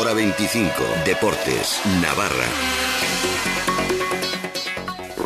[0.00, 1.04] hora 25.
[1.04, 2.48] Deportes, Navarra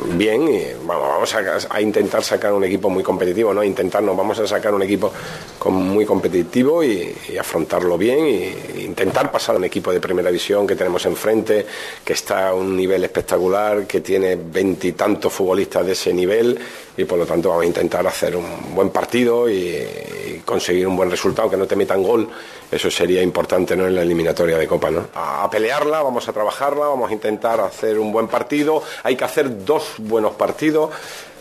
[0.05, 3.65] bien y vamos a, intentar sacar un equipo muy competitivo, ¿no?
[3.65, 5.13] Intentarnos, vamos a sacar un equipo
[5.67, 10.77] muy competitivo y, afrontarlo bien e intentar pasar a un equipo de primera división que
[10.77, 11.67] tenemos enfrente,
[12.05, 16.59] que está a un nivel espectacular, que tiene veintitantos futbolistas de ese nivel
[16.97, 21.11] y por lo tanto vamos a intentar hacer un buen partido y, conseguir un buen
[21.11, 22.29] resultado, que no te metan gol,
[22.71, 23.87] eso sería importante ¿no?
[23.87, 24.91] en la eliminatoria de Copa.
[24.91, 25.07] ¿no?
[25.15, 29.65] A, pelearla, vamos a trabajarla, vamos a intentar hacer un buen partido, hay que hacer
[29.65, 30.91] dos buenos partidos,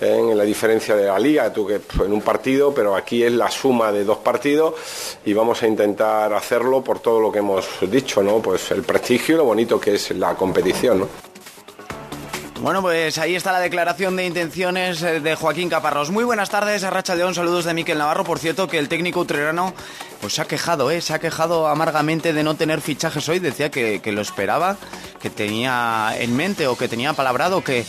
[0.02, 0.18] ¿eh?
[0.32, 3.32] en la diferencia de la liga, tú que pues, en un partido, pero aquí es
[3.32, 4.76] la suma de dos partidos
[5.26, 8.40] y vamos a intentar hacerlo por todo lo que hemos dicho, ¿no?
[8.40, 11.34] Pues el prestigio y lo bonito que es la competición, ¿no?
[12.64, 16.12] Bueno, pues ahí está la declaración de intenciones eh, de Joaquín Caparrós.
[16.12, 18.24] Muy buenas tardes, Arracha León, saludos de Miquel Navarro.
[18.24, 19.74] Por cierto, que el técnico utrerano
[20.22, 21.02] pues se ha quejado, ¿eh?
[21.02, 23.40] Se ha quejado amargamente de no tener fichajes hoy.
[23.40, 24.78] Decía que, lo esperaba,
[25.22, 27.84] que tenía en mente o que tenía palabrado que,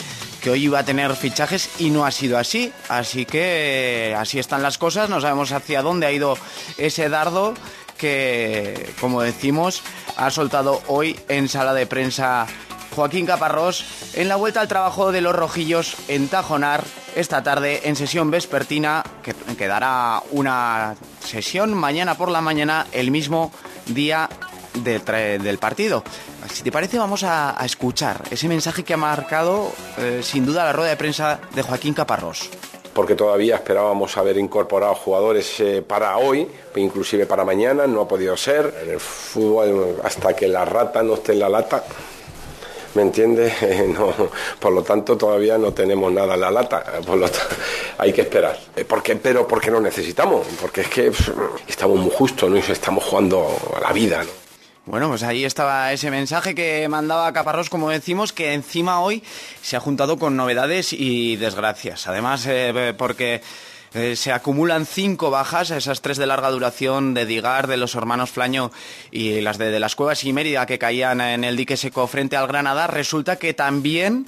[0.44, 2.70] que hoy iba a tener fichajes y no ha sido así.
[2.90, 6.36] Así que eh, así están las cosas, no sabemos hacia dónde ha ido
[6.76, 7.54] ese dardo
[7.96, 9.82] que, como decimos,
[10.18, 12.46] ha soltado hoy en sala de prensa
[12.94, 16.84] Joaquín Caparrós en la vuelta al trabajo de los rojillos en Tajonar
[17.16, 23.50] esta tarde en sesión vespertina que quedará una sesión mañana por la mañana el mismo
[23.86, 24.28] día
[24.74, 26.04] del partido.
[26.52, 30.72] Si te parece vamos a, escuchar ese mensaje que ha marcado eh, sin duda la
[30.72, 32.50] rueda de prensa de Joaquín Caparrós
[32.94, 38.36] porque todavía esperábamos haber incorporado jugadores eh, para hoy, inclusive para mañana, no ha podido
[38.36, 38.72] ser.
[38.82, 41.84] En el fútbol, hasta que la rata no esté en la lata,
[42.94, 43.52] ¿me entiendes?
[43.88, 44.14] no,
[44.60, 47.26] por lo tanto, todavía no tenemos nada en la lata, por lo
[47.98, 48.56] hay que esperar.
[48.76, 49.16] Eh, ¿Por qué?
[49.16, 51.12] Pero porque no necesitamos, porque es que
[51.66, 52.56] estamos muy justos, ¿no?
[52.56, 54.24] estamos jugando a la vida.
[54.86, 59.22] Bueno, pues ahí estaba ese mensaje que mandaba Caparrós, como decimos, que encima hoy
[59.62, 62.06] se ha juntado con novedades y desgracias.
[62.06, 63.40] Además, eh, porque
[63.94, 68.30] eh, se acumulan cinco bajas, esas tres de larga duración de Digar, de los hermanos
[68.30, 68.72] Flaño
[69.10, 72.36] y las de, de las Cuevas y Mérida que caían en el dique seco frente
[72.36, 72.86] al Granada.
[72.86, 74.26] Resulta que también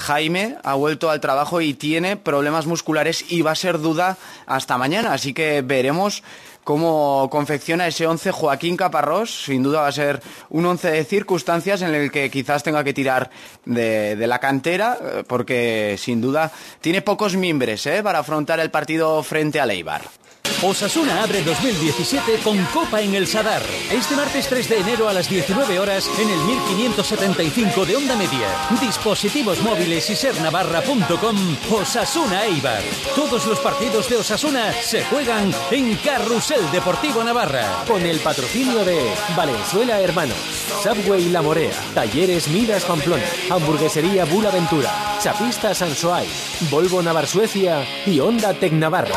[0.00, 4.16] Jaime ha vuelto al trabajo y tiene problemas musculares y va a ser duda
[4.46, 5.12] hasta mañana.
[5.12, 6.22] Así que veremos
[6.64, 9.44] cómo confecciona ese once Joaquín Caparrós.
[9.44, 12.94] Sin duda va a ser un once de circunstancias en el que quizás tenga que
[12.94, 13.30] tirar
[13.64, 16.50] de, la cantera, eh, porque sin duda
[16.80, 20.19] tiene pocos mimbres eh, para afrontar el partido frente a Leibar.
[20.62, 23.62] Osasuna abre 2017 con Copa en el Sadar.
[23.90, 28.48] Este martes 3 de enero a las 19 horas en el 1575 de Onda Media.
[28.80, 31.56] Dispositivos móviles y sernavarra.com.
[31.70, 32.82] Osasuna Eibar.
[33.16, 37.84] Todos los partidos de Osasuna se juegan en Carrusel Deportivo Navarra.
[37.86, 40.36] Con el patrocinio de Valenzuela Hermanos,
[40.82, 46.26] Subway La Morea, Talleres Midas Pamplona, Hamburguesería Bula Ventura, Chapista Sansoay,
[46.70, 49.16] Volvo Navar Suecia y Onda Tec Navarra.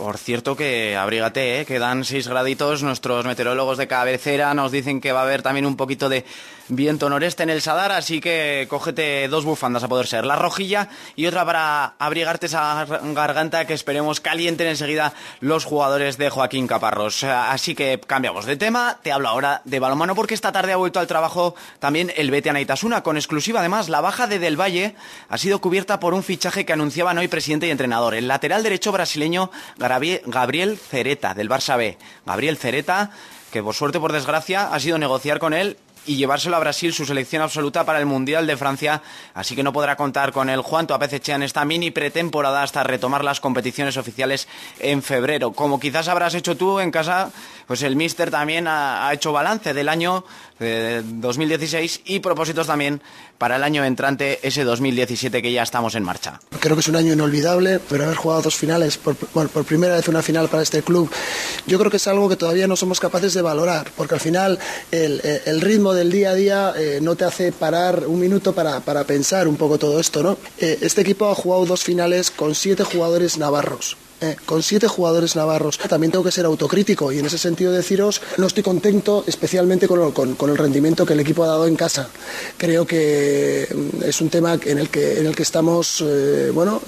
[0.00, 1.66] Por cierto que abrígate, ¿eh?
[1.66, 2.82] que dan 6 graditos.
[2.82, 6.24] Nuestros meteorólogos de cabecera nos dicen que va a haber también un poquito de
[6.70, 10.88] viento noreste en el Sadar, así que cógete dos bufandas a poder ser, la rojilla
[11.16, 17.24] y otra para abrigarte esa garganta que esperemos calienten enseguida los jugadores de Joaquín Caparros.
[17.24, 21.00] Así que cambiamos de tema, te hablo ahora de balonmano porque esta tarde ha vuelto
[21.00, 24.94] al trabajo también el Bete Anaitasuna, con exclusiva además la baja de Del Valle
[25.28, 28.92] ha sido cubierta por un fichaje que anunciaban hoy presidente y entrenador, el lateral derecho
[28.92, 29.50] brasileño
[30.26, 31.98] Gabriel Cereta del Barça B.
[32.24, 33.10] Gabriel Cereta
[33.50, 37.04] que por suerte por desgracia ha sido negociar con él y llevárselo a Brasil su
[37.04, 39.02] selección absoluta para el Mundial de Francia,
[39.34, 43.24] así que no podrá contar con el Juan Tuapececha en esta mini pretemporada hasta retomar
[43.24, 45.52] las competiciones oficiales en febrero.
[45.52, 47.30] Como quizás habrás hecho tú en casa,
[47.66, 50.24] pues el Mister también ha, hecho balance del año
[50.58, 53.00] 2016 y propósitos también
[53.38, 56.38] para el año entrante, ese 2017 que ya estamos en marcha.
[56.60, 59.16] Creo que es un año inolvidable, pero haber jugado dos finales, por,
[59.64, 61.10] primera vez una final para este club,
[61.66, 64.58] yo creo que es algo que todavía no somos capaces de valorar, porque al final
[64.90, 69.04] el ritmo del día a día eh, no te hace parar un minuto para, para,
[69.04, 70.36] pensar un poco todo esto, ¿no?
[70.58, 73.96] Eh, este equipo ha jugado dos finales con siete jugadores navarros.
[74.22, 75.78] Eh, con siete jugadores navarros.
[75.78, 80.12] También tengo que ser autocrítico y en ese sentido deciros, no estoy contento especialmente con,
[80.12, 82.10] con, el rendimiento que el equipo ha dado en casa.
[82.58, 86.04] Creo que mm, es un tema en el que, en el que estamos
[86.52, 86.82] bueno,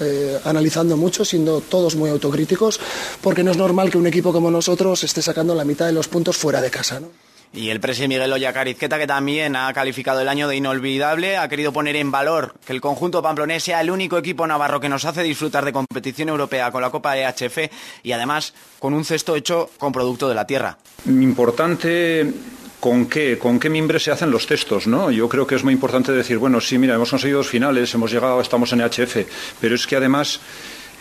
[0.45, 2.79] analizando mucho, siendo todos muy autocríticos,
[3.23, 6.09] porque no es normal que un equipo como nosotros esté sacando la mitad de los
[6.09, 7.01] puntos fuera de casa.
[7.01, 7.32] ¿no?
[7.55, 11.71] Y el presidente Miguel Oyacarizqueta, que también ha calificado el año de inolvidable, ha querido
[11.71, 15.23] poner en valor que el conjunto pamplonés sea el único equipo navarro que nos hace
[15.23, 17.59] disfrutar de competición europea con la Copa EHF
[18.03, 20.79] y además con un cesto hecho con producto de la tierra.
[21.05, 22.33] Importante
[22.81, 25.11] con qué, con qué mimbre se hacen los textos, ¿no?
[25.11, 28.11] Yo creo que es muy importante decir, bueno, sí, mira, hemos conseguido dos finales, hemos
[28.11, 29.19] llegado, estamos en HF,
[29.61, 30.41] pero es que además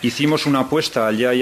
[0.02, 1.32] hicimos una apuesta ya,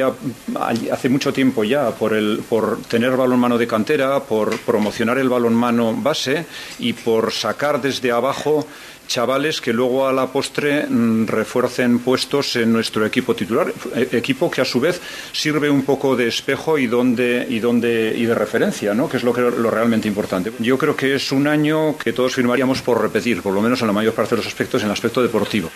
[0.93, 5.95] hace mucho tiempo ya por, el, por tener balonmano de cantera, por promocionar el balonmano
[5.95, 6.47] base
[6.79, 8.67] y por sacar desde abajo
[9.11, 14.49] chavales que luego a la postre mm, refuercen puestos en nuestro equipo titular, e, equipo
[14.49, 15.01] que a su vez
[15.33, 19.09] sirve un poco de espejo y donde y donde y de referencia, ¿no?
[19.09, 20.53] Que es lo que lo realmente importante.
[20.61, 23.89] Yo creo que es un año que todos firmaríamos por repetir, por lo menos en
[23.89, 25.71] la mayor parte de los aspectos en el aspecto deportivo.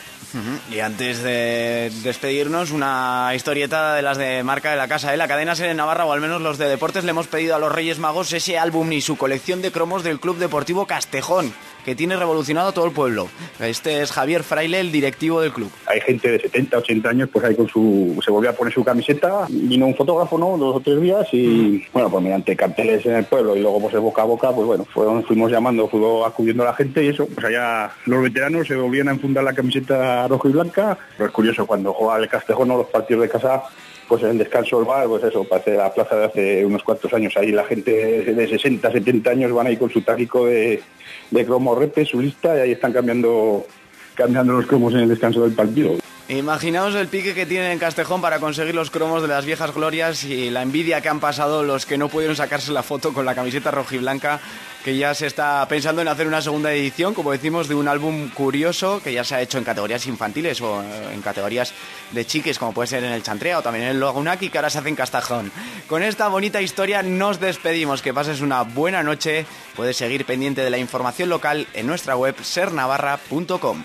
[0.71, 5.17] Y antes de despedirnos, una historieta de las de marca de la casa, ¿eh?
[5.17, 7.61] la cadena Ser en Navarra, o al menos los de deportes, le hemos pedido a
[7.61, 11.55] los Reyes Magos ese álbum y su colección de cromos del Club Deportivo Castejón
[11.85, 13.24] que tiene revolucionado todo el pueblo.
[13.61, 15.71] Este es Javier Fraile, el directivo del club.
[15.87, 18.85] Hay gente de 70, 80 años, pues ahí con su, se volvió a poner su
[18.85, 20.57] camiseta, vino un fotógrafo, ¿no?
[20.57, 23.95] Dos o tres días y, bueno, pues mediante carteles en el pueblo y luego pues
[23.95, 24.87] de boca a boca, pues bueno,
[25.27, 29.09] fuimos llamando, fuimos acudiendo a la gente y eso, pues allá los veteranos se volvían
[29.09, 30.99] a enfundar la camiseta roja y blanca.
[31.17, 33.63] Pero es curioso, cuando juega el Castejón o los partidos de casa,
[34.09, 37.13] pues en el descanso del bar, pues eso, parece la plaza de hace unos cuantos
[37.13, 37.37] años.
[37.37, 40.83] Ahí la gente de 60, 70 años van ahí con su tágico de,
[41.31, 43.67] de cromo repe, su lista, y ahí están cambiando,
[44.15, 45.97] cambiando los cromos en el descanso del partido.
[46.29, 50.25] Imaginaos el pique que tienen en Castejón para conseguir los cromos de las viejas glorias
[50.25, 53.35] y la envidia que han pasado los que no pudieron sacarse la foto con la
[53.35, 54.41] camiseta rojiblanca,
[54.83, 58.31] que ya se está pensando en hacer una segunda edición, como decimos, de un álbum
[58.31, 61.75] curioso que ya se ha hecho en categorías infantiles o en categorías
[62.13, 64.71] de chiques, como puede ser en el Chantrea o también en el Lagunaki, que ahora
[64.71, 65.53] se hace en Castejón.
[65.89, 68.01] Con esta bonita historia nos despedimos.
[68.01, 69.45] Que pases una buena noche.
[69.77, 73.85] Puedes seguir pendiente de la información local en nuestra web sernavarra.com.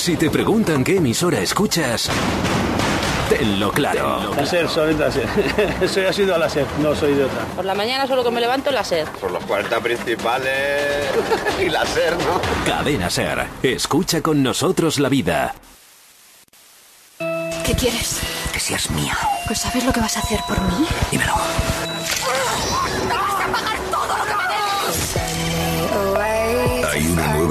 [0.00, 2.08] Si te preguntan qué emisora escuchas,
[3.28, 4.34] tenlo claro.
[4.34, 5.88] La SER, solamente la SER.
[5.90, 7.44] soy asiduo a la SER, no soy de otra.
[7.54, 9.06] Por la mañana solo que me levanto la SER.
[9.20, 11.04] Por los 40 principales
[11.60, 12.40] y la SER, ¿no?
[12.64, 13.46] Cadena SER.
[13.62, 15.54] Escucha con nosotros la vida.
[17.66, 18.20] ¿Qué quieres?
[18.54, 19.18] Que seas mía.
[19.46, 20.86] Pues ¿sabes lo que vas a hacer por mí?
[21.10, 21.34] Dímelo.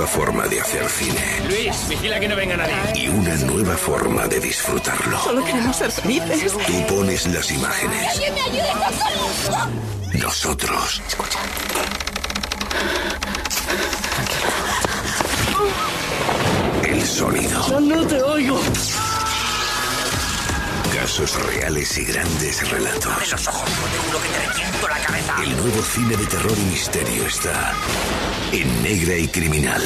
[0.09, 1.21] Forma de hacer cine.
[1.47, 2.75] Luis, vigila que no venga nadie.
[2.95, 5.19] Y una nueva forma de disfrutarlo.
[5.21, 6.51] Solo queremos ser felices.
[6.65, 8.11] Tú pones las imágenes.
[8.11, 11.01] ¡Alguien me ayude, Nosotros.
[11.07, 11.39] Escucha.
[16.83, 17.67] El sonido.
[17.69, 18.59] Yo no te oigo.
[21.09, 23.11] Casos reales y grandes relatos.
[23.11, 25.35] Abre los ojos, no te juro que te reviento la cabeza.
[25.41, 27.73] El nuevo cine de terror y misterio está
[28.51, 29.81] en Negra y Criminal.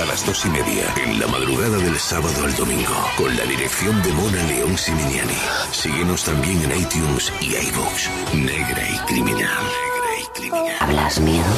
[0.00, 4.00] A las dos y media, en la madrugada del sábado al domingo, con la dirección
[4.04, 5.34] de Mona León Siminiani.
[5.72, 8.08] Síguenos también en iTunes y iVoox.
[8.34, 9.64] Negra y Criminal.
[9.64, 10.76] Negra y Criminal.
[10.78, 11.52] ¿Hablas miedo?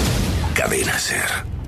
[0.55, 1.60] Cadena Ser.